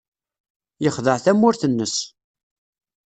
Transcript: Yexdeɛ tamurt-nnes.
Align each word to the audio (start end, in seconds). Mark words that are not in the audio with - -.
Yexdeɛ 0.83 1.17
tamurt-nnes. 1.23 1.95